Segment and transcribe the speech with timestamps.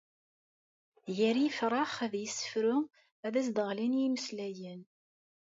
[1.17, 2.77] Gar yifrax ad yessefru,
[3.25, 4.81] ad s-d-ɣlin imeslayen.